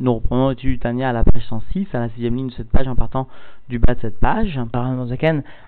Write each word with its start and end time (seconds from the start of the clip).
Nous 0.00 0.14
reprenons 0.14 0.48
l'étude 0.48 0.70
du 0.70 0.78
Tania 0.78 1.10
à 1.10 1.12
la 1.12 1.24
page 1.24 1.44
106, 1.46 1.88
à 1.92 2.00
la 2.00 2.08
sixième 2.08 2.34
ligne 2.34 2.48
de 2.48 2.54
cette 2.54 2.70
page, 2.70 2.88
en 2.88 2.94
partant 2.94 3.28
du 3.68 3.78
bas 3.78 3.94
de 3.94 4.00
cette 4.00 4.18
page. 4.18 4.58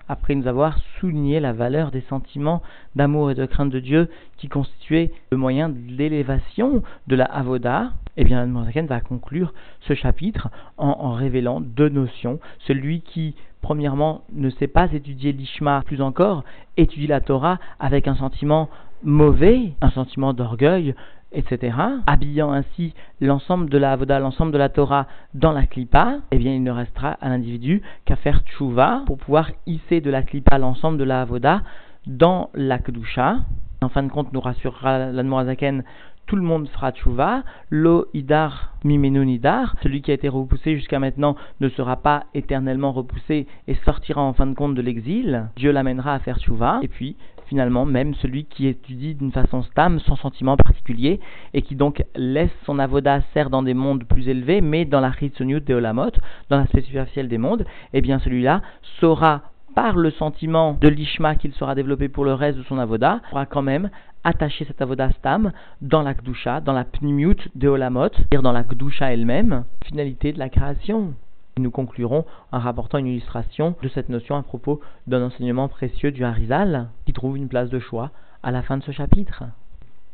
Après 0.09 0.33
nous 0.33 0.47
avoir 0.47 0.79
souligné 0.99 1.39
la 1.39 1.53
valeur 1.53 1.91
des 1.91 2.01
sentiments 2.01 2.63
d'amour 2.95 3.29
et 3.29 3.35
de 3.35 3.45
crainte 3.45 3.69
de 3.69 3.79
Dieu 3.79 4.09
qui 4.37 4.49
constituaient 4.49 5.11
le 5.31 5.37
moyen 5.37 5.69
de 5.69 5.77
l'élévation 5.87 6.81
de 7.05 7.15
la 7.15 7.25
Avoda, 7.25 7.91
eh 8.17 8.23
bien, 8.23 8.51
Zaken 8.65 8.87
va 8.87 9.01
conclure 9.01 9.53
ce 9.81 9.93
chapitre 9.93 10.49
en, 10.79 10.87
en 10.87 11.11
révélant 11.11 11.61
deux 11.61 11.89
notions. 11.89 12.39
Celui 12.65 13.01
qui 13.01 13.35
premièrement, 13.61 14.23
ne 14.33 14.49
sait 14.49 14.67
pas 14.67 14.91
étudier 14.91 15.31
l'Ishma, 15.31 15.83
plus 15.85 16.01
encore, 16.01 16.43
étudie 16.75 17.07
la 17.07 17.21
Torah 17.21 17.59
avec 17.79 18.07
un 18.07 18.15
sentiment 18.15 18.69
mauvais, 19.03 19.73
un 19.81 19.89
sentiment 19.91 20.33
d'orgueil, 20.33 20.93
etc., 21.33 21.77
habillant 22.07 22.51
ainsi 22.51 22.93
l'ensemble 23.21 23.69
de 23.69 23.77
la 23.77 23.91
Avoda, 23.91 24.19
l'ensemble 24.19 24.51
de 24.51 24.57
la 24.57 24.69
Torah 24.69 25.07
dans 25.33 25.51
la 25.51 25.65
Klippa, 25.65 26.19
eh 26.31 26.37
bien 26.37 26.53
il 26.53 26.63
ne 26.63 26.71
restera 26.71 27.17
à 27.21 27.29
l'individu 27.29 27.81
qu'à 28.05 28.15
faire 28.15 28.41
tchouva 28.41 29.03
pour 29.05 29.17
pouvoir 29.17 29.49
hisser 29.65 30.01
de 30.01 30.09
la 30.09 30.23
Klippa 30.23 30.57
l'ensemble 30.57 30.97
de 30.97 31.03
la 31.03 31.21
Avoda 31.21 31.61
dans 32.07 32.49
la 32.53 32.79
Kedusha. 32.79 33.37
En 33.81 33.89
fin 33.89 34.03
de 34.03 34.09
compte, 34.09 34.31
nous 34.31 34.39
rassurera 34.39 35.11
l'Admorazaken 35.11 35.83
tout 36.25 36.35
le 36.35 36.41
monde 36.41 36.67
fera 36.69 36.91
tchouva, 36.91 37.43
lo 37.69 38.07
idar 38.13 38.73
mimenun 38.83 39.27
idar, 39.27 39.75
celui 39.83 40.01
qui 40.01 40.11
a 40.11 40.13
été 40.13 40.29
repoussé 40.29 40.75
jusqu'à 40.75 40.99
maintenant 40.99 41.35
ne 41.59 41.69
sera 41.69 41.97
pas 41.97 42.25
éternellement 42.33 42.91
repoussé 42.91 43.47
et 43.67 43.75
sortira 43.85 44.21
en 44.21 44.33
fin 44.33 44.47
de 44.47 44.53
compte 44.53 44.75
de 44.75 44.81
l'exil, 44.81 45.49
Dieu 45.55 45.71
l'amènera 45.71 46.13
à 46.13 46.19
faire 46.19 46.39
tchouva, 46.39 46.79
et 46.81 46.87
puis 46.87 47.17
finalement 47.53 47.85
même 47.85 48.15
celui 48.15 48.45
qui 48.45 48.65
étudie 48.65 49.13
d'une 49.13 49.31
façon 49.31 49.61
stam, 49.61 49.99
sans 49.99 50.15
sentiment 50.15 50.57
particulier, 50.57 51.19
et 51.53 51.61
qui 51.61 51.75
donc 51.75 52.03
laisse 52.15 52.49
son 52.65 52.79
avoda 52.79 53.21
sert 53.31 53.51
dans 53.51 53.61
des 53.61 53.75
mondes 53.75 54.05
plus 54.05 54.27
élevés, 54.27 54.59
mais 54.59 54.85
dans 54.85 54.99
la 54.99 55.13
Chitsoniut 55.13 55.61
de 55.61 55.75
Olamot, 55.75 56.09
dans 56.49 56.57
l'aspect 56.57 56.81
superficiel 56.81 57.27
des 57.27 57.37
mondes, 57.37 57.63
eh 57.93 58.01
bien 58.01 58.17
celui-là 58.17 58.63
saura 58.99 59.43
par 59.75 59.97
le 59.97 60.09
sentiment 60.09 60.75
de 60.81 60.87
l'ishma 60.87 61.35
qu'il 61.35 61.53
sera 61.53 61.75
développé 61.75 62.09
pour 62.09 62.25
le 62.25 62.33
reste 62.33 62.57
de 62.57 62.63
son 62.63 62.79
avoda, 62.79 63.21
pourra 63.29 63.45
quand 63.45 63.61
même 63.61 63.91
attacher 64.23 64.65
cet 64.65 64.81
avoda 64.81 65.11
stam 65.11 65.51
dans 65.83 66.01
la 66.01 66.15
kdusha, 66.15 66.59
dans 66.59 66.73
la 66.73 66.85
pnimiut 66.85 67.37
de 67.53 67.67
Olamot, 67.67 68.09
c'est-à-dire 68.15 68.41
dans 68.41 68.51
la 68.51 68.63
kdusha 68.63 69.13
elle-même, 69.13 69.63
finalité 69.85 70.33
de 70.33 70.39
la 70.39 70.49
création. 70.49 71.13
Nous 71.59 71.69
conclurons 71.69 72.25
en 72.51 72.57
rapportant 72.57 72.97
une 72.97 73.05
illustration 73.05 73.75
de 73.83 73.87
cette 73.87 74.09
notion 74.09 74.35
à 74.35 74.41
propos 74.41 74.81
d'un 75.05 75.21
enseignement 75.21 75.67
précieux 75.67 76.11
du 76.11 76.23
Harizal 76.23 76.89
qui 77.05 77.13
trouve 77.13 77.37
une 77.37 77.47
place 77.47 77.69
de 77.69 77.77
choix 77.77 78.09
à 78.41 78.49
la 78.49 78.63
fin 78.63 78.77
de 78.77 78.83
ce 78.83 78.91
chapitre. 78.91 79.43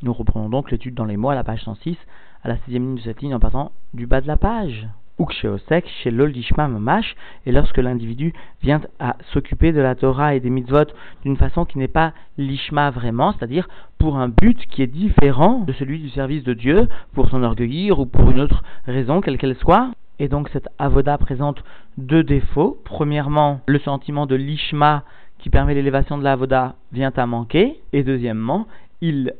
Nous 0.01 0.11
reprenons 0.11 0.49
donc 0.49 0.69
l'étude 0.69 0.95
dans 0.95 1.05
les 1.05 1.15
mots 1.15 1.29
à 1.29 1.35
la 1.35 1.45
page 1.45 1.63
106, 1.63 1.97
à 2.43 2.49
la 2.49 2.57
sixième 2.57 2.83
ligne 2.83 2.95
de 2.95 3.01
cette 3.01 3.21
ligne 3.21 3.35
en 3.35 3.39
partant 3.39 3.71
du 3.93 4.05
bas 4.05 4.19
de 4.19 4.27
la 4.27 4.35
page. 4.35 4.89
Uksheosek, 5.17 5.87
chez 6.03 6.11
l'Oldishma 6.11 6.67
Mamash, 6.67 7.15
et 7.45 7.53
lorsque 7.53 7.77
l'individu 7.77 8.33
vient 8.61 8.81
à 8.99 9.15
s'occuper 9.31 9.71
de 9.71 9.79
la 9.79 9.95
Torah 9.95 10.35
et 10.35 10.41
des 10.41 10.49
mitzvot 10.49 10.85
d'une 11.23 11.37
façon 11.37 11.63
qui 11.63 11.77
n'est 11.77 11.87
pas 11.87 12.11
l'Ishma 12.37 12.91
vraiment, 12.91 13.31
c'est-à-dire 13.31 13.69
pour 13.97 14.17
un 14.17 14.27
but 14.27 14.65
qui 14.67 14.81
est 14.81 14.87
différent 14.87 15.59
de 15.59 15.71
celui 15.71 15.99
du 15.99 16.09
service 16.09 16.43
de 16.43 16.53
Dieu, 16.53 16.89
pour 17.13 17.29
s'en 17.29 17.43
orgueillir 17.43 17.99
ou 17.99 18.05
pour 18.05 18.29
une 18.29 18.41
autre 18.41 18.63
raison, 18.85 19.21
quelle 19.21 19.37
qu'elle 19.37 19.55
soit, 19.55 19.91
et 20.19 20.27
donc 20.27 20.49
cette 20.49 20.67
avoda 20.77 21.17
présente 21.17 21.63
deux 21.97 22.23
défauts. 22.23 22.79
Premièrement, 22.83 23.61
le 23.65 23.79
sentiment 23.79 24.25
de 24.25 24.35
l'ishma 24.35 25.03
qui 25.39 25.49
permet 25.49 25.73
l'élévation 25.73 26.17
de 26.17 26.23
la 26.23 26.33
avoda 26.33 26.75
vient 26.91 27.13
à 27.15 27.25
manquer. 27.25 27.79
Et 27.93 28.03
deuxièmement, 28.03 28.67
il 29.01 29.33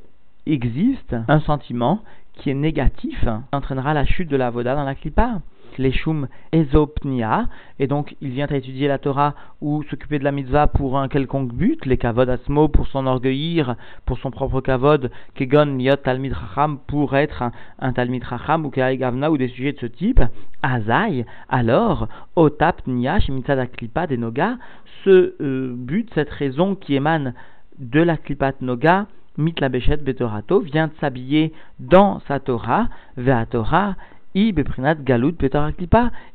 existe 0.46 1.16
un 1.28 1.40
sentiment 1.42 2.02
qui 2.34 2.50
est 2.50 2.56
négatif, 2.56 3.20
qui 3.20 3.56
entraînera 3.56 3.94
la 3.94 4.06
chute 4.06 4.30
de 4.30 4.38
la 4.38 4.48
avoda 4.48 4.76
dans 4.76 4.86
la 4.86 4.96
clipa 4.96 5.42
les 5.78 5.92
Shum 5.92 6.28
Ezopnia, 6.52 7.48
et 7.80 7.88
donc 7.88 8.16
il 8.22 8.30
vient 8.30 8.48
à 8.48 8.56
étudier 8.56 8.88
la 8.88 8.98
Torah 8.98 9.36
ou 9.62 9.84
s'occuper 9.84 10.20
de 10.20 10.24
la 10.24 10.32
mitzvah 10.32 10.68
pour 10.68 10.98
un 10.98 11.08
quelconque 11.08 11.54
but, 11.54 11.86
les 11.86 11.98
Kavod 11.98 12.30
Asmo 12.30 12.68
pour 12.68 12.88
s'enorgueillir, 12.88 13.76
pour 14.06 14.18
son 14.20 14.32
propre 14.32 14.62
Kavod, 14.62 15.12
Kegon 15.36 15.78
Liot 15.78 15.98
Talmid 15.98 16.34
Racham 16.34 16.80
pour 16.88 17.16
être 17.16 17.44
un, 17.80 17.94
Talmid 17.94 18.24
Racham 18.24 18.66
ou 18.66 18.70
Gavna 18.70 19.32
ou 19.32 19.38
des 19.38 19.50
sujets 19.50 19.74
de 19.74 19.80
ce 19.80 19.86
type, 19.86 20.22
Azai, 20.62 21.26
alors, 21.48 22.08
Otap 22.36 22.88
Niash 22.88 23.30
Mitzad 23.30 23.60
Aklipa 23.60 24.08
Noga, 24.08 24.58
ce 25.04 25.36
euh, 25.42 25.74
but, 25.76 26.10
cette 26.14 26.30
raison 26.30 26.76
qui 26.76 26.96
émane 26.96 27.34
de 27.80 28.02
la 28.02 28.18
Klipat 28.18 28.62
Noga, 28.62 29.08
Mit 29.38 29.56
la 29.60 29.70
Betorato, 29.70 30.60
vient 30.60 30.88
de 30.88 30.94
s'habiller 31.00 31.54
dans 31.80 32.20
sa 32.28 32.42
Torah, 32.42 32.90
Vea 33.16 33.46
Torah, 33.46 33.96
I 34.36 34.54
galut 34.54 35.36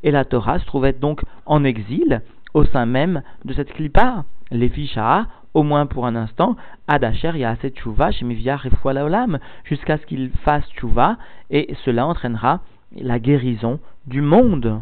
et 0.03 0.11
la 0.11 0.25
Torah 0.25 0.59
se 0.59 0.67
trouvait 0.67 0.93
donc 0.93 1.23
en 1.47 1.65
exil 1.65 2.23
au 2.55 2.65
sein 2.65 2.87
même 2.87 3.23
de 3.45 3.53
cette 3.53 3.73
klipa. 3.73 4.25
Les 4.51 4.69
ficha, 4.69 5.27
au 5.55 5.63
moins 5.63 5.87
pour 5.87 6.07
un 6.07 6.17
instant, 6.17 6.57
Adacher 6.89 7.45
assez 7.45 7.71
tchouva 7.71 8.13
chez 8.13 8.27
et 8.27 9.01
olam, 9.01 9.39
jusqu'à 9.65 9.99
ce 9.99 10.07
qu'il 10.07 10.31
fasse 10.45 10.69
tchouva, 10.73 11.17
et 11.51 11.75
cela 11.85 12.07
entraînera 12.07 12.61
la 12.97 13.19
guérison 13.19 13.81
du 14.07 14.21
monde. 14.21 14.81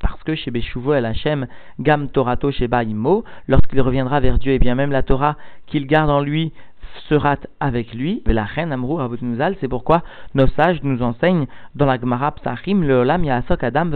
Parce 0.00 0.22
que 0.24 0.34
chez 0.34 0.50
Beshuvo 0.50 0.94
el 0.94 1.06
Hashem, 1.06 1.46
Gam 1.78 2.08
Torato 2.08 2.50
Sheba 2.50 2.82
Imo, 2.82 3.24
lorsqu'il 3.46 3.80
reviendra 3.80 4.18
vers 4.20 4.38
Dieu, 4.38 4.52
et 4.52 4.58
bien 4.58 4.74
même 4.74 4.90
la 4.90 5.02
Torah 5.02 5.36
qu'il 5.66 5.86
garde 5.86 6.10
en 6.10 6.20
lui 6.20 6.52
sera 7.08 7.36
avec 7.62 7.94
lui. 7.94 8.22
La 8.26 8.44
reine 8.44 8.72
Amrou 8.72 9.00
c'est 9.60 9.68
pourquoi 9.68 10.02
nos 10.34 10.48
sages 10.48 10.82
nous 10.82 11.00
enseignent 11.02 11.46
dans 11.76 11.86
la 11.86 11.98
Gemara 11.98 12.32
Psachim, 12.32 12.82
le 12.82 12.96
Olam 12.96 13.24
Yasok 13.24 13.62
Adam 13.62 13.90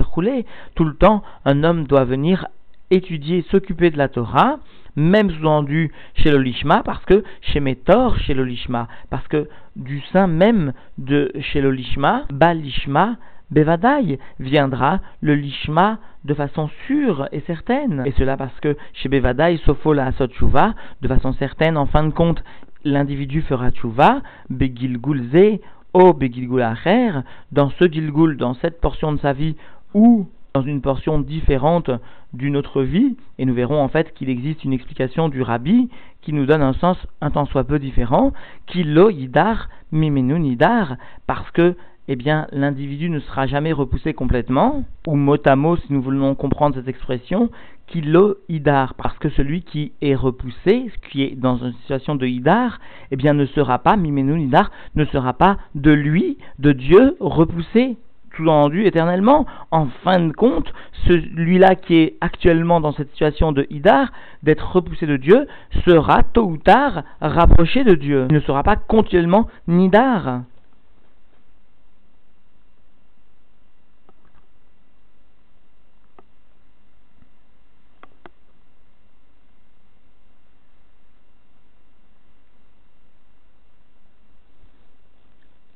Tout 0.75 0.85
le 0.85 0.95
temps, 0.95 1.23
un 1.45 1.65
homme 1.65 1.85
doit 1.87 2.05
venir 2.05 2.47
étudier, 2.93 3.45
s'occuper 3.51 3.91
de 3.91 3.99
la 3.99 4.09
Torah, 4.09 4.61
même 4.95 5.31
sous-entendu 5.31 5.93
chez 6.15 6.31
le 6.31 6.39
Lishma, 6.39 6.83
parce 6.85 7.05
que 7.05 7.25
chez 7.43 7.59
Métor, 7.59 8.17
chez 8.21 8.35
le 8.35 8.45
Lishma, 8.45 8.87
parce 9.11 9.27
que 9.27 9.49
du 9.75 10.01
sein 10.13 10.29
même 10.29 10.73
de 10.97 11.33
chez 11.41 11.61
le 11.61 11.73
Lishma, 11.73 12.23
Balishma, 12.33 13.17
Bevadaï 13.51 14.19
viendra 14.41 14.99
le 15.21 15.35
lishma 15.35 15.99
de 16.25 16.35
façon 16.35 16.69
sûre 16.87 17.29
et 17.31 17.41
certaine. 17.41 18.03
Et 18.05 18.13
cela 18.13 18.37
parce 18.37 18.59
que 18.61 18.77
chez 18.93 19.09
Bevadaï, 19.09 19.59
Sofo 19.59 19.93
la 19.93 20.11
de 20.11 21.09
façon 21.09 21.33
certaine, 21.35 21.77
en 21.77 21.87
fin 21.87 22.05
de 22.05 22.13
compte, 22.13 22.43
l'individu 22.87 23.43
fera 23.43 23.71
tchouva, 23.71 24.23
begilgulze, 24.49 25.61
o 25.93 26.13
begilgul 26.13 26.63
acher, 26.63 27.11
dans 27.53 27.71
ce 27.71 27.85
gilgul, 27.91 28.37
dans 28.37 28.55
cette 28.55 28.81
portion 28.81 29.13
de 29.13 29.19
sa 29.21 29.33
vie, 29.33 29.57
ou 29.95 30.27
dans 30.55 30.63
une 30.63 30.81
portion 30.81 31.19
différente 31.21 31.91
d'une 32.33 32.57
autre 32.57 32.83
vie, 32.83 33.17
et 33.39 33.45
nous 33.45 33.55
verrons 33.55 33.83
en 33.83 33.89
fait 33.89 34.15
qu'il 34.15 34.31
existe 34.31 34.65
une 34.65 34.73
explication 34.73 35.29
du 35.29 35.43
rabbi 35.43 35.91
qui 36.23 36.33
nous 36.33 36.47
donne 36.47 36.63
un 36.63 36.73
sens 36.73 36.97
un 37.21 37.31
tant 37.31 37.47
soit 37.47 37.65
peu 37.65 37.79
différent, 37.79 38.33
qui 38.67 38.83
lo 38.85 39.11
yidar 39.11 39.69
mimenu 39.93 40.39
nidar, 40.39 40.97
parce 41.27 41.51
que 41.51 41.77
eh 42.09 42.17
bien, 42.17 42.47
l'individu 42.53 43.11
ne 43.11 43.19
sera 43.19 43.47
jamais 43.47 43.73
repoussé 43.73 44.15
complètement, 44.15 44.85
ou 45.09 45.17
mot 45.17 45.37
à 45.45 45.57
mot, 45.57 45.77
si 45.77 45.93
nous 45.93 46.01
voulons 46.01 46.37
comprendre 46.37 46.77
cette 46.77 46.89
expression, 46.89 47.51
kilo 47.87 48.37
idar, 48.49 48.95
parce 48.95 49.17
que 49.19 49.29
celui 49.31 49.63
qui 49.63 49.93
est 50.03 50.15
repoussé, 50.15 50.91
qui 51.11 51.23
est 51.23 51.37
dans 51.37 51.57
une 51.59 51.75
situation 51.75 52.15
de 52.15 52.27
idar, 52.27 52.79
eh 53.11 53.17
bien, 53.17 53.35
ne 53.35 53.47
sera 53.47 53.79
pas, 53.79 53.97
mimenu 53.97 54.41
idar, 54.41 54.71
ne 54.95 55.05
sera 55.07 55.33
pas 55.33 55.59
de 55.75 55.93
lui, 55.93 56.39
de 56.59 56.73
Dieu, 56.73 57.17
repoussé, 57.21 57.97
tout 58.37 58.49
entendu 58.49 58.85
éternellement. 58.85 59.47
En 59.71 59.87
fin 60.05 60.21
de 60.21 60.33
compte, 60.33 60.73
celui-là 61.07 61.75
qui 61.75 61.97
est 61.97 62.17
actuellement 62.21 62.81
dans 62.81 62.93
cette 62.93 63.11
situation 63.11 63.53
de 63.53 63.67
idar, 63.71 64.13
d'être 64.43 64.73
repoussé 64.73 65.07
de 65.07 65.17
Dieu, 65.17 65.47
sera 65.87 66.23
tôt 66.23 66.45
ou 66.45 66.59
tard 66.59 67.03
rapproché 67.21 67.85
de 67.85 67.95
Dieu. 67.95 68.27
Il 68.31 68.35
ne 68.35 68.41
sera 68.41 68.63
pas 68.63 68.77
continuellement 68.77 69.49
nidar. 69.67 70.43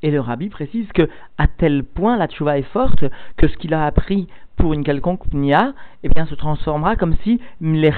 Et 0.02 0.11
le 0.11 0.20
rabbi 0.20 0.49
précise 0.49 0.88
que 0.93 1.08
à 1.37 1.47
tel 1.47 1.85
point 1.85 2.17
la 2.17 2.26
tchouva 2.26 2.58
est 2.58 2.62
forte 2.62 3.05
que 3.37 3.49
ce 3.49 3.56
qu'il 3.56 3.75
a 3.75 3.85
appris 3.85 4.29
pour 4.56 4.73
une 4.73 4.85
quelconque 4.85 5.32
nia, 5.32 5.73
eh 6.02 6.08
bien, 6.08 6.26
se 6.26 6.35
transformera 6.35 6.97
comme 6.97 7.17
si 7.23 7.41
les 7.61 7.93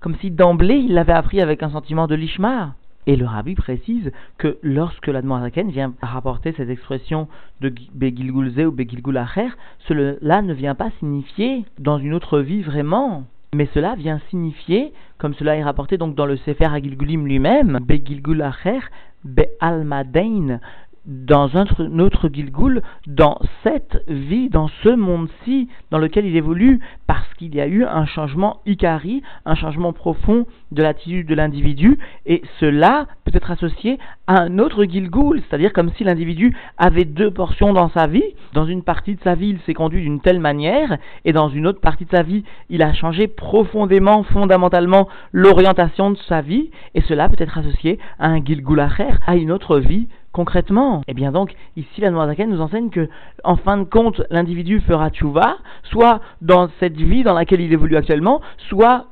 comme 0.00 0.16
si 0.16 0.30
d'emblée 0.30 0.76
il 0.76 0.94
l'avait 0.94 1.12
appris 1.12 1.40
avec 1.40 1.62
un 1.62 1.70
sentiment 1.70 2.06
de 2.06 2.14
lishma. 2.14 2.74
Et 3.06 3.16
le 3.16 3.26
rabbi 3.26 3.54
précise 3.54 4.10
que 4.38 4.56
lorsque 4.62 5.08
la 5.08 5.20
Zaken 5.20 5.70
vient 5.70 5.92
rapporter 6.00 6.52
cette 6.52 6.70
expression 6.70 7.28
de 7.60 7.70
Begilgulze 7.92 8.60
ou 8.60 8.72
Begilgulacher, 8.72 9.48
cela 9.88 10.40
ne 10.40 10.54
vient 10.54 10.74
pas 10.74 10.90
signifier 10.98 11.66
dans 11.78 11.98
une 11.98 12.14
autre 12.14 12.40
vie 12.40 12.62
vraiment. 12.62 13.24
Mais 13.54 13.68
cela 13.74 13.94
vient 13.94 14.20
signifier, 14.30 14.92
comme 15.18 15.34
cela 15.34 15.56
est 15.56 15.62
rapporté 15.62 15.98
donc 15.98 16.14
dans 16.14 16.26
le 16.26 16.36
Sefer 16.38 16.64
Agilgulim 16.64 17.26
lui-même, 17.26 17.78
Begilgulacher, 17.82 18.80
Be'almadein, 19.24 20.60
dans 21.06 21.56
un 21.56 21.66
autre 21.98 22.28
Gilgul, 22.32 22.82
dans 23.06 23.38
cette 23.62 24.02
vie, 24.08 24.48
dans 24.48 24.68
ce 24.82 24.88
monde-ci 24.88 25.68
dans 25.90 25.98
lequel 25.98 26.24
il 26.24 26.36
évolue, 26.36 26.80
parce 27.06 27.32
qu'il 27.34 27.54
y 27.54 27.60
a 27.60 27.66
eu 27.66 27.84
un 27.84 28.06
changement 28.06 28.60
Ikari, 28.66 29.22
un 29.44 29.54
changement 29.54 29.92
profond 29.92 30.46
de 30.72 30.82
l'attitude 30.82 31.26
de 31.26 31.34
l'individu, 31.34 31.98
et 32.26 32.42
cela 32.58 33.06
peut 33.24 33.32
être 33.34 33.50
associé 33.50 33.98
à 34.26 34.40
un 34.40 34.58
autre 34.58 34.84
Gilgul, 34.84 35.42
c'est-à-dire 35.42 35.72
comme 35.72 35.90
si 35.92 36.04
l'individu 36.04 36.56
avait 36.78 37.04
deux 37.04 37.30
portions 37.30 37.72
dans 37.72 37.90
sa 37.90 38.06
vie. 38.06 38.34
Dans 38.54 38.66
une 38.66 38.82
partie 38.82 39.14
de 39.14 39.20
sa 39.22 39.34
vie, 39.34 39.50
il 39.50 39.60
s'est 39.60 39.74
conduit 39.74 40.02
d'une 40.02 40.20
telle 40.20 40.40
manière, 40.40 40.96
et 41.24 41.32
dans 41.32 41.48
une 41.48 41.66
autre 41.66 41.80
partie 41.80 42.06
de 42.06 42.10
sa 42.10 42.22
vie, 42.22 42.44
il 42.70 42.82
a 42.82 42.94
changé 42.94 43.28
profondément, 43.28 44.22
fondamentalement, 44.22 45.08
l'orientation 45.32 46.10
de 46.10 46.18
sa 46.28 46.40
vie, 46.40 46.70
et 46.94 47.02
cela 47.02 47.28
peut 47.28 47.42
être 47.42 47.58
associé 47.58 47.98
à 48.18 48.28
un 48.28 48.40
Acher, 48.78 49.14
à 49.26 49.36
une 49.36 49.52
autre 49.52 49.78
vie 49.78 50.08
concrètement 50.34 51.00
Eh 51.08 51.14
bien 51.14 51.32
donc, 51.32 51.54
ici 51.76 52.02
la 52.02 52.10
Noirzaken 52.10 52.50
nous 52.50 52.60
enseigne 52.60 52.90
que, 52.90 53.08
en 53.44 53.56
fin 53.56 53.78
de 53.78 53.84
compte, 53.84 54.20
l'individu 54.28 54.80
fera 54.80 55.08
tchouva, 55.08 55.56
soit 55.84 56.20
dans 56.42 56.68
cette 56.80 56.96
vie 56.96 57.22
dans 57.22 57.32
laquelle 57.32 57.62
il 57.62 57.72
évolue 57.72 57.96
actuellement, 57.96 58.42
soit 58.68 59.06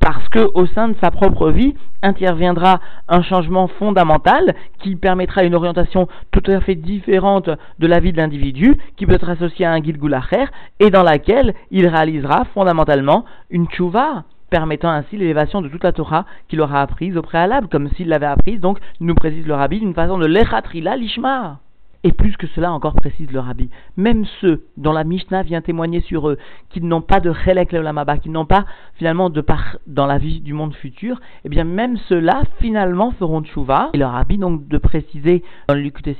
parce 0.00 0.28
que 0.30 0.50
au 0.54 0.66
sein 0.66 0.88
de 0.88 0.96
sa 1.00 1.12
propre 1.12 1.50
vie 1.50 1.74
interviendra 2.02 2.80
un 3.08 3.22
changement 3.22 3.68
fondamental 3.68 4.54
qui 4.80 4.96
permettra 4.96 5.44
une 5.44 5.54
orientation 5.54 6.08
tout 6.32 6.42
à 6.50 6.60
fait 6.60 6.74
différente 6.74 7.48
de 7.78 7.86
la 7.86 8.00
vie 8.00 8.12
de 8.12 8.16
l'individu, 8.16 8.76
qui 8.96 9.06
peut 9.06 9.14
être 9.14 9.28
associée 9.28 9.66
à 9.66 9.72
un 9.72 9.80
guide 9.80 9.98
goulacher, 9.98 10.46
et 10.80 10.90
dans 10.90 11.04
laquelle 11.04 11.54
il 11.70 11.86
réalisera 11.86 12.44
fondamentalement 12.52 13.24
une 13.50 13.68
tchouva 13.68 14.24
permettant 14.50 14.90
ainsi 14.90 15.16
l'élévation 15.16 15.62
de 15.62 15.68
toute 15.68 15.84
la 15.84 15.92
Torah 15.92 16.26
qu'il 16.48 16.60
aura 16.60 16.82
apprise 16.82 17.16
au 17.16 17.22
préalable, 17.22 17.68
comme 17.68 17.88
s'il 17.90 18.08
l'avait 18.08 18.26
apprise, 18.26 18.60
donc 18.60 18.78
nous 19.00 19.14
précise 19.14 19.46
le 19.46 19.54
rabbi 19.54 19.80
d'une 19.80 19.94
façon 19.94 20.18
de 20.18 20.26
l'echatrila 20.26 20.96
lishma. 20.96 21.60
Et 22.02 22.12
plus 22.12 22.34
que 22.38 22.46
cela 22.46 22.72
encore 22.72 22.94
précise 22.94 23.30
le 23.30 23.40
rabbi, 23.40 23.68
même 23.98 24.24
ceux 24.40 24.64
dont 24.78 24.92
la 24.92 25.04
Mishnah 25.04 25.42
vient 25.42 25.60
témoigner 25.60 26.00
sur 26.00 26.30
eux, 26.30 26.38
qui 26.70 26.80
n'ont 26.80 27.02
pas 27.02 27.20
de 27.20 27.30
chelek 27.44 27.72
leolamaba, 27.72 28.16
qui 28.16 28.30
n'ont 28.30 28.46
pas 28.46 28.64
finalement 28.94 29.28
de 29.28 29.42
part 29.42 29.76
dans 29.86 30.06
la 30.06 30.16
vie 30.16 30.40
du 30.40 30.54
monde 30.54 30.74
futur, 30.74 31.20
eh 31.44 31.50
bien 31.50 31.64
même 31.64 31.98
ceux-là 32.08 32.42
finalement 32.58 33.10
feront 33.12 33.42
tchouva. 33.42 33.90
Et 33.92 33.98
le 33.98 34.06
rabbi 34.06 34.38
donc 34.38 34.66
de 34.66 34.78
préciser 34.78 35.44
dans 35.68 35.74
le 35.74 35.82
Likutei 35.82 36.16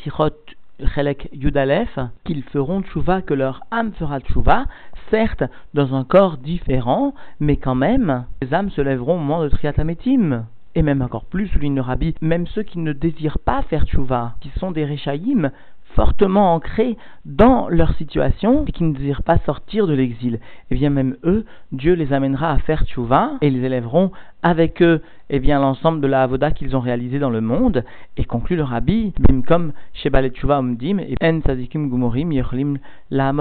Chelek 0.94 1.28
Yudalef, 1.32 1.98
qu'ils 2.24 2.42
feront 2.44 2.82
tchouva, 2.82 3.22
que 3.22 3.34
leur 3.34 3.62
âme 3.70 3.92
fera 3.92 4.20
tchouva, 4.20 4.66
certes 5.10 5.44
dans 5.74 5.94
un 5.94 6.04
corps 6.04 6.36
différent, 6.38 7.14
mais 7.38 7.56
quand 7.56 7.74
même, 7.74 8.24
les 8.42 8.54
âmes 8.54 8.70
se 8.70 8.80
lèveront 8.80 9.16
au 9.16 9.18
moment 9.18 9.42
de 9.42 9.48
Triatametim. 9.48 10.46
Et 10.76 10.82
même 10.82 11.02
encore 11.02 11.24
plus, 11.24 11.48
souligne 11.48 11.74
le 11.74 11.80
Rabbi, 11.80 12.14
même 12.20 12.46
ceux 12.46 12.62
qui 12.62 12.78
ne 12.78 12.92
désirent 12.92 13.40
pas 13.40 13.62
faire 13.62 13.86
tchouva, 13.86 14.36
qui 14.40 14.50
sont 14.50 14.70
des 14.70 14.84
Rechaïm, 14.84 15.50
fortement 15.94 16.54
ancrés 16.54 16.96
dans 17.24 17.68
leur 17.68 17.92
situation 17.94 18.64
et 18.66 18.72
qui 18.72 18.84
ne 18.84 18.94
désirent 18.94 19.22
pas 19.22 19.38
sortir 19.38 19.86
de 19.86 19.92
l'exil. 19.92 20.34
Et 20.34 20.40
eh 20.70 20.74
bien 20.74 20.90
même 20.90 21.16
eux, 21.24 21.44
Dieu 21.72 21.94
les 21.94 22.12
amènera 22.12 22.52
à 22.52 22.58
faire 22.58 22.84
tchouva 22.84 23.32
et 23.40 23.50
les 23.50 23.64
élèveront 23.64 24.12
avec 24.42 24.82
eux 24.82 25.02
eh 25.28 25.38
bien 25.38 25.60
l'ensemble 25.60 26.00
de 26.00 26.06
la 26.06 26.22
avoda 26.22 26.50
qu'ils 26.50 26.74
ont 26.74 26.80
réalisé 26.80 27.18
dans 27.18 27.30
le 27.30 27.40
monde. 27.40 27.84
Et 28.16 28.24
conclut 28.24 28.56
le 28.56 28.62
rabbi 28.62 29.12
bimkom 29.18 29.72
shebalet 29.94 30.30
tchouva 30.30 30.58
umdim 30.58 30.98
et 30.98 31.14
en 31.22 31.40
tzadikim 31.40 31.88
gumorim 31.88 32.32
yerlim 32.32 32.78
la 33.10 33.32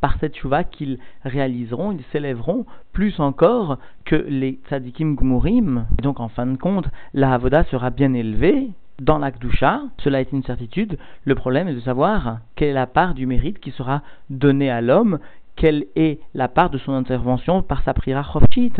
par 0.00 0.16
cette 0.20 0.34
tchouva 0.34 0.64
qu'ils 0.64 0.98
réaliseront 1.24 1.92
ils 1.92 2.04
s'élèveront 2.12 2.66
plus 2.92 3.18
encore 3.20 3.78
que 4.04 4.16
les 4.16 4.58
tzadikim 4.68 5.14
gumorim. 5.14 5.86
Et 5.98 6.02
donc 6.02 6.20
en 6.20 6.28
fin 6.28 6.46
de 6.46 6.56
compte 6.56 6.88
la 7.14 7.34
avoda 7.34 7.64
sera 7.64 7.90
bien 7.90 8.12
élevée 8.14 8.70
dans 9.00 9.18
l'Akdusha, 9.18 9.82
cela 9.98 10.20
est 10.20 10.32
une 10.32 10.42
certitude. 10.42 10.98
Le 11.24 11.34
problème 11.34 11.68
est 11.68 11.74
de 11.74 11.80
savoir 11.80 12.38
quelle 12.56 12.68
est 12.68 12.74
la 12.74 12.86
part 12.86 13.14
du 13.14 13.26
mérite 13.26 13.58
qui 13.58 13.70
sera 13.72 14.02
donnée 14.30 14.70
à 14.70 14.80
l'homme, 14.80 15.18
quelle 15.56 15.84
est 15.96 16.18
la 16.34 16.48
part 16.48 16.70
de 16.70 16.78
son 16.78 16.92
intervention 16.92 17.62
par 17.62 17.82
sa 17.82 17.94
prière 17.94 18.30
chofchit. 18.32 18.72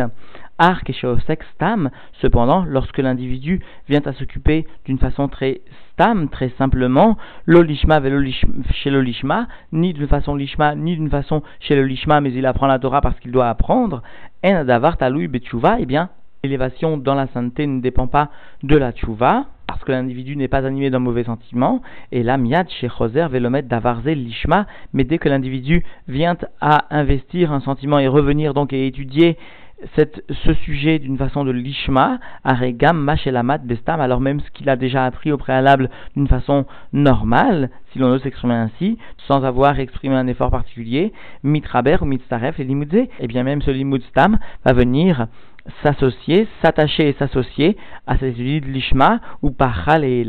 Ark 0.59 0.89
et 0.89 0.95
stam, 1.55 1.91
cependant, 2.21 2.65
lorsque 2.65 2.99
l'individu 2.99 3.61
vient 3.89 4.03
à 4.05 4.13
s'occuper 4.13 4.67
d'une 4.85 4.99
façon 4.99 5.29
très 5.29 5.61
stam, 5.93 6.29
très 6.29 6.51
simplement, 6.51 7.17
l'olishma 7.47 8.01
chez 8.73 8.91
l'olishma, 8.91 9.49
ni 9.73 9.93
d'une 9.93 10.09
façon 10.09 10.35
lishma, 10.35 10.75
ni 10.75 10.97
d'une 10.97 11.11
façon 11.11 11.43
chez 11.61 11.77
l'olishma, 11.77 12.21
mais 12.21 12.33
il 12.33 12.47
apprend 12.47 12.67
la 12.67 12.79
Torah 12.79 13.01
parce 13.01 13.19
qu'il 13.21 13.33
doit 13.33 13.49
apprendre, 13.49 14.03
en 14.45 14.65
eh 15.79 15.87
bien, 15.87 16.09
l'élévation 16.43 16.97
dans 16.97 17.15
la 17.15 17.27
sainteté 17.29 17.67
ne 17.67 17.81
dépend 17.81 18.07
pas 18.07 18.31
de 18.63 18.77
la 18.77 18.93
tchouva, 18.93 19.47
parce 19.73 19.85
que 19.85 19.93
l'individu 19.93 20.37
n'est 20.37 20.49
pas 20.49 20.67
animé 20.67 20.91
d'un 20.91 20.99
mauvais 20.99 21.25
sentiment, 21.25 21.81
et 22.11 22.23
là, 22.23 22.37
miad 22.37 22.69
chez 22.69 22.89
Choser 22.89 23.27
velomet 23.29 23.63
davarze 23.63 24.05
lishma, 24.05 24.67
mais 24.93 25.05
dès 25.05 25.17
que 25.17 25.31
l'individu 25.31 25.83
vient 26.09 26.37
à 26.61 26.95
investir 26.95 27.53
un 27.53 27.61
sentiment 27.61 27.99
et 27.99 28.07
revenir 28.07 28.53
donc 28.53 28.75
et 28.75 28.87
étudier 28.87 29.39
ce 29.97 30.55
sujet 30.55 30.99
d'une 30.99 31.17
façon 31.17 31.45
de 31.45 31.51
lishma, 31.51 32.19
aregam 32.45 32.99
machelamat 32.99 33.59
bestam, 33.59 34.01
alors 34.01 34.21
même 34.21 34.41
ce 34.41 34.51
qu'il 34.51 34.69
a 34.69 34.77
déjà 34.77 35.07
appris 35.07 35.33
au 35.33 35.39
préalable 35.39 35.89
d'une 36.15 36.29
façon 36.29 36.67
normale, 36.93 37.71
si 37.93 37.99
l'on 37.99 38.13
ose 38.13 38.23
s'exprimer 38.23 38.55
ainsi, 38.55 38.99
sans 39.27 39.43
avoir 39.43 39.81
exprimé 39.81 40.15
un 40.15 40.27
effort 40.27 40.51
particulier, 40.51 41.13
mitraber 41.43 41.97
ou 42.01 42.05
mitzaref 42.05 42.61
et 42.61 42.65
limudze, 42.65 42.95
et 42.95 43.11
eh 43.21 43.27
bien 43.27 43.43
même 43.43 43.63
ce 43.63 43.71
limudstam 43.71 44.39
va 44.65 44.73
venir 44.73 45.27
s'associer, 45.83 46.49
s'attacher 46.61 47.09
et 47.09 47.13
s'associer 47.19 47.77
à 48.07 48.17
cette 48.17 48.39
étude 48.39 48.67
de 48.67 48.71
l'Ishma 48.71 49.21
ou 49.43 49.51
Pachal 49.51 50.05
et 50.05 50.27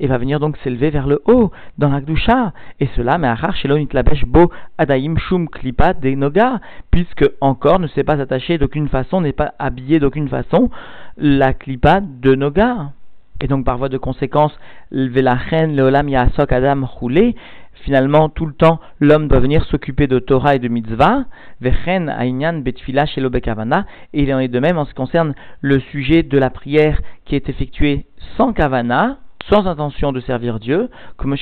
et 0.00 0.06
va 0.06 0.18
venir 0.18 0.40
donc 0.40 0.56
s'élever 0.58 0.90
vers 0.90 1.06
le 1.06 1.22
haut 1.26 1.50
dans 1.78 1.90
l'Akdusha. 1.90 2.52
Et 2.80 2.88
cela, 2.96 3.18
mais 3.18 3.28
Achar 3.28 3.54
la 3.92 4.02
bêche 4.02 4.24
Bo 4.26 4.50
Adaim 4.78 5.16
Shum 5.16 5.48
Klipa 5.48 5.94
de 5.94 6.10
Noga, 6.10 6.60
puisque 6.90 7.30
encore 7.40 7.80
ne 7.80 7.86
s'est 7.88 8.04
pas 8.04 8.20
attaché 8.20 8.58
d'aucune 8.58 8.88
façon, 8.88 9.20
n'est 9.20 9.32
pas 9.32 9.54
habillé 9.58 10.00
d'aucune 10.00 10.28
façon 10.28 10.70
la 11.16 11.52
Klipa 11.52 12.00
de 12.00 12.34
Noga. 12.34 12.92
Et 13.44 13.46
donc 13.46 13.66
par 13.66 13.76
voie 13.76 13.90
de 13.90 13.98
conséquence, 13.98 14.58
Velachen 14.90 15.76
Leolam 15.76 16.08
Yasok 16.08 16.50
Adam 16.50 16.86
Roulé, 16.86 17.36
finalement, 17.74 18.30
tout 18.30 18.46
le 18.46 18.54
temps, 18.54 18.80
l'homme 19.00 19.28
doit 19.28 19.40
venir 19.40 19.66
s'occuper 19.66 20.06
de 20.06 20.18
Torah 20.18 20.54
et 20.54 20.58
de 20.58 20.68
mitzvah, 20.68 21.26
vechen 21.60 22.08
aïnyan 22.08 22.60
betfila 22.60 23.04
shelo 23.04 23.28
bekavana, 23.28 23.84
et 24.14 24.22
il 24.22 24.32
en 24.32 24.38
est 24.38 24.48
de 24.48 24.58
même 24.60 24.78
en 24.78 24.86
ce 24.86 24.90
qui 24.92 24.94
concerne 24.94 25.34
le 25.60 25.78
sujet 25.78 26.22
de 26.22 26.38
la 26.38 26.48
prière 26.48 27.02
qui 27.26 27.36
est 27.36 27.50
effectuée 27.50 28.06
sans 28.38 28.54
kavana, 28.54 29.18
sans 29.50 29.66
intention 29.66 30.10
de 30.10 30.20
servir 30.20 30.58
Dieu, 30.58 30.88
comme 31.18 31.36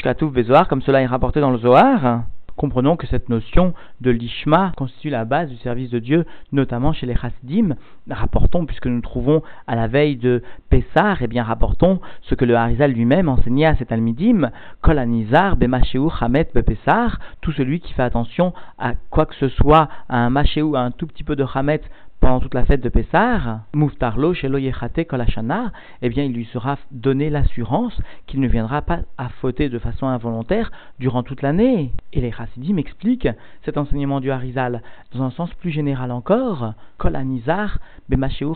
comme 0.68 0.82
cela 0.82 1.02
est 1.02 1.06
rapporté 1.06 1.38
dans 1.38 1.52
le 1.52 1.58
Zohar. 1.58 2.24
Comprenons 2.56 2.96
que 2.96 3.06
cette 3.06 3.28
notion 3.28 3.74
de 4.00 4.10
l'ishma 4.10 4.72
constitue 4.76 5.10
la 5.10 5.24
base 5.24 5.48
du 5.48 5.56
service 5.58 5.90
de 5.90 5.98
Dieu, 5.98 6.26
notamment 6.52 6.92
chez 6.92 7.06
les 7.06 7.16
chassidim. 7.16 7.76
Rapportons, 8.10 8.66
puisque 8.66 8.86
nous 8.86 9.00
trouvons 9.00 9.42
à 9.66 9.76
la 9.76 9.86
veille 9.86 10.16
de 10.16 10.42
Pessah, 10.68 11.14
et 11.14 11.24
eh 11.24 11.26
bien 11.26 11.42
rapportons 11.42 12.00
ce 12.22 12.34
que 12.34 12.44
le 12.44 12.56
Harizal 12.56 12.92
lui-même 12.92 13.28
enseignait 13.28 13.66
à 13.66 13.76
cet 13.76 13.92
almidim, 13.92 14.50
Kol 14.80 14.98
anizar 14.98 15.56
bemasheu 15.56 16.08
hamet 16.20 16.48
bepessar, 16.54 17.18
tout 17.40 17.52
celui 17.52 17.80
qui 17.80 17.92
fait 17.92 18.02
attention 18.02 18.52
à 18.78 18.94
quoi 19.10 19.26
que 19.26 19.34
ce 19.36 19.48
soit, 19.48 19.88
à 20.08 20.18
un 20.18 20.30
machéou, 20.30 20.76
à 20.76 20.80
un 20.80 20.90
tout 20.90 21.06
petit 21.06 21.24
peu 21.24 21.36
de 21.36 21.44
hamet 21.54 21.80
pendant 22.22 22.38
toute 22.38 22.54
la 22.54 22.64
fête 22.64 22.80
de 22.80 22.88
Pessar, 22.88 23.62
Muftarlo 23.74 24.32
Shelo 24.32 24.56
Yechate 24.56 25.08
Kolashana, 25.08 25.72
eh 26.02 26.08
bien 26.08 26.22
il 26.22 26.32
lui 26.32 26.44
sera 26.44 26.78
donné 26.92 27.30
l'assurance 27.30 28.00
qu'il 28.28 28.38
ne 28.38 28.46
viendra 28.46 28.80
pas 28.80 29.00
à 29.18 29.28
fauter 29.28 29.68
de 29.68 29.80
façon 29.80 30.06
involontaire 30.06 30.70
durant 31.00 31.24
toute 31.24 31.42
l'année. 31.42 31.90
Et 32.12 32.20
les 32.20 32.30
Chassidim 32.30 32.76
expliquent 32.76 33.28
cet 33.64 33.76
enseignement 33.76 34.20
du 34.20 34.30
Harizal 34.30 34.82
dans 35.12 35.24
un 35.24 35.32
sens 35.32 35.52
plus 35.54 35.72
général 35.72 36.12
encore, 36.12 36.74
Kolanizar 36.96 37.78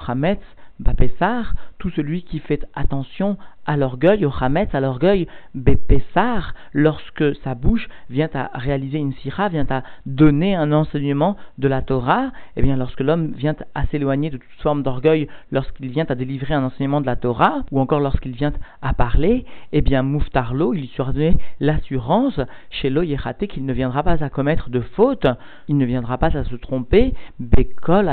Hametz 0.06 0.38
Bapessar, 0.78 1.54
tout 1.78 1.90
celui 1.90 2.22
qui 2.22 2.38
fait 2.38 2.66
attention 2.74 3.36
à 3.66 3.76
l'orgueil, 3.76 4.24
au 4.24 4.32
Hametz, 4.40 4.74
à 4.74 4.80
l'orgueil, 4.80 5.26
Bepessar, 5.54 6.54
lorsque 6.72 7.34
sa 7.42 7.54
bouche 7.54 7.88
vient 8.10 8.28
à 8.32 8.50
réaliser 8.54 8.98
une 8.98 9.12
sira, 9.14 9.48
vient 9.48 9.66
à 9.70 9.82
donner 10.06 10.54
un 10.54 10.72
enseignement 10.72 11.36
de 11.58 11.68
la 11.68 11.82
Torah, 11.82 12.26
et 12.26 12.60
eh 12.60 12.62
bien 12.62 12.76
lorsque 12.76 13.00
l'homme 13.00 13.32
vient 13.32 13.56
à 13.74 13.86
s'éloigner 13.86 14.30
de 14.30 14.36
toute 14.36 14.62
forme 14.62 14.82
d'orgueil, 14.82 15.28
lorsqu'il 15.50 15.90
vient 15.90 16.06
à 16.08 16.14
délivrer 16.14 16.54
un 16.54 16.64
enseignement 16.64 17.00
de 17.00 17.06
la 17.06 17.16
Torah, 17.16 17.64
ou 17.72 17.80
encore 17.80 18.00
lorsqu'il 18.00 18.32
vient 18.32 18.52
à 18.82 18.94
parler, 18.94 19.44
et 19.72 19.78
eh 19.78 19.82
bien 19.82 20.02
Muftarlo, 20.02 20.72
il 20.74 20.80
lui 20.80 20.92
sera 20.96 21.12
donné 21.12 21.36
l'assurance 21.60 22.40
chez 22.70 22.90
Lo 22.90 23.02
qu'il 23.02 23.66
ne 23.66 23.72
viendra 23.72 24.02
pas 24.02 24.22
à 24.24 24.28
commettre 24.28 24.70
de 24.70 24.80
faute, 24.80 25.26
il 25.68 25.76
ne 25.76 25.84
viendra 25.84 26.18
pas 26.18 26.36
à 26.36 26.44
se 26.44 26.56
tromper, 26.56 27.14
Bekol 27.40 28.10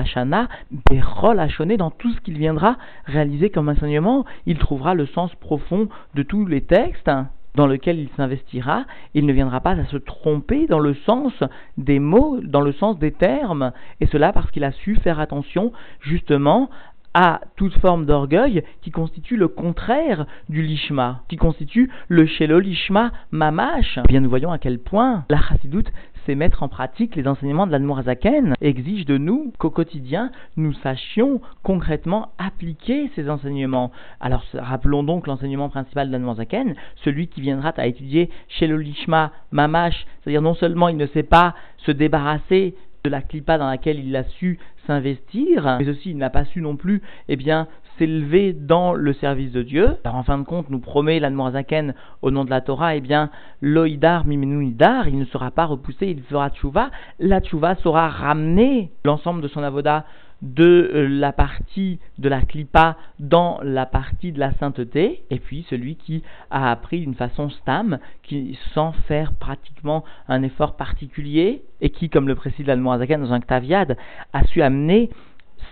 Berol 0.89 1.47
dans 1.77 1.91
tout 1.91 2.11
ce 2.11 2.21
qu'il 2.21 2.37
viendra 2.53 2.77
réaliser 3.05 3.49
comme 3.49 3.69
enseignement, 3.69 4.25
il 4.45 4.59
trouvera 4.59 4.93
le 4.93 5.07
sens 5.07 5.33
profond 5.35 5.89
de 6.13 6.21
tous 6.21 6.45
les 6.45 6.61
textes 6.61 7.09
dans 7.55 7.67
lequel 7.67 7.99
il 7.99 8.09
s'investira, 8.15 8.85
il 9.13 9.25
ne 9.25 9.33
viendra 9.33 9.59
pas 9.59 9.71
à 9.71 9.85
se 9.85 9.97
tromper 9.97 10.65
dans 10.67 10.79
le 10.79 10.93
sens 11.05 11.33
des 11.77 11.99
mots, 11.99 12.39
dans 12.43 12.61
le 12.61 12.71
sens 12.73 12.97
des 12.97 13.11
termes, 13.11 13.71
et 14.01 14.07
cela 14.07 14.33
parce 14.33 14.49
qu'il 14.51 14.63
a 14.63 14.71
su 14.71 14.95
faire 14.95 15.19
attention 15.19 15.71
justement 15.99 16.69
à 17.13 17.41
toute 17.55 17.77
forme 17.79 18.05
d'orgueil 18.05 18.63
qui 18.81 18.91
constitue 18.91 19.37
le 19.37 19.47
contraire 19.47 20.25
du 20.49 20.61
lishma, 20.61 21.21
qui 21.27 21.37
constitue 21.37 21.91
le 22.07 22.25
shelo 22.25 22.59
lishma 22.59 23.11
mamash. 23.31 23.99
Bien 24.07 24.21
nous 24.21 24.29
voyons 24.29 24.51
à 24.51 24.57
quel 24.57 24.79
point 24.79 25.25
la 25.29 25.41
chassidoute 25.41 25.91
c'est 26.25 26.35
mettre 26.35 26.63
en 26.63 26.69
pratique 26.69 27.15
les 27.15 27.27
enseignements 27.27 27.67
de 27.67 27.71
l'Admorazaken, 27.71 28.55
exige 28.61 29.05
de 29.05 29.17
nous 29.17 29.51
qu'au 29.57 29.69
quotidien, 29.69 30.31
nous 30.55 30.73
sachions 30.73 31.41
concrètement 31.63 32.29
appliquer 32.37 33.11
ces 33.15 33.29
enseignements. 33.29 33.91
Alors 34.19 34.43
rappelons 34.53 35.03
donc 35.03 35.27
l'enseignement 35.27 35.69
principal 35.69 36.07
de 36.07 36.13
l'Admorazaken, 36.13 36.75
celui 37.03 37.27
qui 37.27 37.41
viendra 37.41 37.73
à 37.75 37.85
étudier 37.87 38.29
chez 38.47 38.67
le 38.67 38.77
Lishma 38.77 39.31
Mamash, 39.51 40.05
c'est-à-dire 40.21 40.41
non 40.41 40.53
seulement 40.53 40.89
il 40.89 40.97
ne 40.97 41.07
sait 41.07 41.23
pas 41.23 41.55
se 41.77 41.91
débarrasser 41.91 42.75
de 43.03 43.09
la 43.09 43.21
clipa 43.21 43.57
dans 43.57 43.67
laquelle 43.67 43.99
il 43.99 44.15
a 44.15 44.23
su 44.23 44.59
s'investir, 44.87 45.77
mais 45.79 45.89
aussi 45.89 46.11
il 46.11 46.17
n'a 46.17 46.29
pas 46.29 46.45
su 46.45 46.61
non 46.61 46.77
plus, 46.77 47.01
eh 47.27 47.35
bien, 47.35 47.67
s'élever 47.97 48.53
dans 48.53 48.93
le 48.93 49.11
service 49.11 49.51
de 49.51 49.61
Dieu. 49.61 49.97
Alors 50.05 50.15
en 50.15 50.23
fin 50.23 50.37
de 50.37 50.43
compte, 50.43 50.69
nous 50.69 50.79
promet 50.79 51.19
l'Admorazaken 51.19 51.95
au 52.21 52.31
nom 52.31 52.45
de 52.45 52.49
la 52.49 52.61
Torah, 52.61 52.95
eh 52.95 53.01
bien, 53.01 53.29
loïdar 53.61 54.25
mimenouidar, 54.25 55.09
il 55.09 55.19
ne 55.19 55.25
sera 55.25 55.51
pas 55.51 55.65
repoussé, 55.65 56.07
il 56.07 56.21
fera 56.23 56.49
tchouva. 56.49 56.91
La 57.19 57.41
tchouva 57.41 57.75
saura 57.75 58.07
ramener 58.07 58.91
l'ensemble 59.03 59.41
de 59.41 59.49
son 59.49 59.63
avoda 59.63 60.05
de 60.43 60.91
euh, 60.93 61.07
la 61.07 61.31
partie 61.31 61.99
de 62.19 62.29
la 62.29 62.41
clipa 62.41 62.97
dans 63.19 63.59
la 63.63 63.85
partie 63.85 64.33
de 64.33 64.39
la 64.39 64.53
sainteté, 64.53 65.23
et 65.29 65.39
puis 65.39 65.65
celui 65.69 65.95
qui 65.95 66.21
a 66.51 66.69
appris 66.69 66.99
d'une 66.99 67.15
façon 67.15 67.49
stam, 67.49 67.97
qui 68.21 68.59
sans 68.73 68.91
faire 69.07 69.31
pratiquement 69.33 70.03
un 70.27 70.43
effort 70.43 70.75
particulier, 70.75 71.63
et 71.79 71.89
qui, 71.89 72.09
comme 72.09 72.27
le 72.27 72.35
précise 72.35 72.67
l'Almoazaken 72.67 73.21
dans 73.21 73.33
un 73.33 73.39
Ktaviad, 73.39 73.97
a 74.33 74.43
su 74.43 74.61
amener 74.61 75.09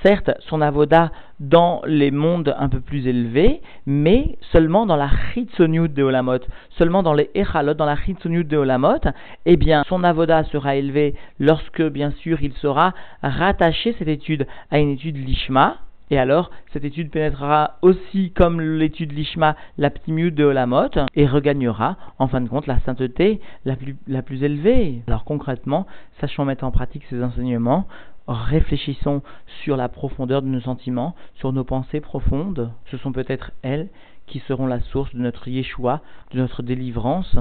certes 0.04 0.32
son 0.42 0.62
avoda 0.62 1.12
dans 1.40 1.82
les 1.86 2.12
mondes 2.12 2.56
un 2.58 2.70
peu 2.70 2.80
plus 2.80 3.08
élevés, 3.08 3.62
mais 3.86 4.38
seulement 4.52 4.86
dans 4.86 4.96
la 4.96 5.10
chitsoniut 5.34 5.90
de 5.90 6.04
Olamot, 6.04 6.40
seulement 6.78 7.04
dans 7.04 7.14
les 7.14 7.30
echalot, 7.36 7.74
dans 7.74 7.86
la 7.86 7.96
chitsoniut 7.96 8.44
de 8.44 8.58
Olamot, 8.58 9.02
eh 9.46 9.58
bien 9.58 9.84
son 9.88 10.04
avoda 10.04 10.44
sera 10.46 10.76
élevé 10.76 11.16
lorsque 11.40 11.82
bien 11.82 12.12
sûr 12.12 12.42
il 12.42 12.54
sera 12.54 12.94
rattaché 13.24 13.96
cette 13.98 14.08
étude 14.08 14.48
à 14.70 14.80
une 14.80 14.92
étude 14.92 15.18
lishma, 15.18 15.78
et 16.12 16.20
alors, 16.20 16.52
cette 16.74 16.84
étude 16.84 17.10
pénétrera 17.10 17.78
aussi 17.82 18.32
comme 18.32 18.60
l'étude 18.60 19.14
Lishma, 19.14 19.56
la 19.78 19.90
ptimiut 19.90 20.32
de 20.32 20.44
Olamot, 20.44 20.90
et 21.16 21.26
regagnera, 21.26 21.96
en 22.20 22.28
fin 22.28 22.42
de 22.42 22.50
compte, 22.50 22.68
la 22.68 22.82
sainteté 22.82 23.40
la 23.64 23.78
plus, 23.78 23.96
la 24.08 24.22
plus 24.22 24.44
élevée. 24.44 25.04
Alors 25.08 25.24
concrètement, 25.24 25.88
sachons 26.20 26.44
mettre 26.44 26.66
en 26.66 26.72
pratique 26.72 27.06
ces 27.10 27.24
enseignements, 27.24 27.88
réfléchissons 28.28 29.24
sur 29.64 29.78
la 29.78 29.88
profondeur 29.88 30.42
de 30.42 30.48
nos 30.48 30.60
sentiments, 30.60 31.16
sur 31.36 31.54
nos 31.54 31.64
pensées 31.64 32.02
profondes. 32.02 32.74
Ce 32.88 32.98
sont 32.98 33.14
peut-être 33.14 33.52
elles 33.62 33.88
qui 34.28 34.40
seront 34.40 34.68
la 34.68 34.82
source 34.82 35.16
de 35.16 35.20
notre 35.20 35.48
Yeshua, 35.48 36.02
de 36.32 36.40
notre 36.40 36.62
délivrance. 36.62 37.38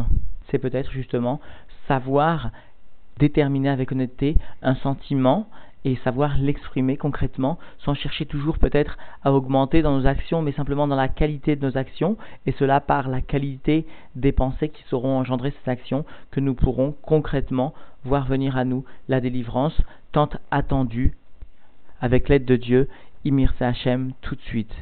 C'est 0.49 0.59
peut-être 0.59 0.93
justement 0.93 1.41
savoir 1.89 2.53
déterminer 3.19 3.69
avec 3.69 3.91
honnêteté 3.91 4.37
un 4.63 4.77
sentiment 4.77 5.49
et 5.85 5.97
savoir 6.05 6.39
l'exprimer 6.39 6.97
concrètement 6.97 7.59
sans 7.79 7.95
chercher 7.95 8.27
toujours 8.27 8.59
peut-être 8.59 8.99
à 9.25 9.33
augmenter 9.33 9.83
dans 9.83 9.99
nos 9.99 10.07
actions 10.07 10.43
mais 10.43 10.53
simplement 10.53 10.87
dans 10.87 10.97
la 10.97 11.09
qualité 11.09 11.57
de 11.57 11.67
nos 11.67 11.77
actions. 11.77 12.17
Et 12.47 12.53
cela 12.53 12.81
par 12.81 13.09
la 13.09 13.21
qualité 13.21 13.87
des 14.15 14.33
pensées 14.33 14.69
qui 14.69 14.83
seront 14.89 15.19
engendrées 15.19 15.55
ces 15.65 15.71
actions 15.71 16.05
que 16.31 16.41
nous 16.41 16.55
pourrons 16.55 16.95
concrètement 17.03 17.75
voir 18.05 18.27
venir 18.27 18.57
à 18.57 18.65
nous. 18.65 18.85
La 19.09 19.21
délivrance 19.21 19.81
tant 20.13 20.31
attendue 20.51 21.15
avec 22.01 22.29
l'aide 22.29 22.45
de 22.45 22.57
Dieu 22.57 22.89
Imir 23.25 23.55
Hachem 23.61 24.13
tout 24.23 24.35
de 24.35 24.41
suite 24.43 24.75